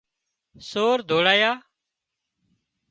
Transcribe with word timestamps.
سور 0.69 0.97
ڌوڙيا 1.09 1.51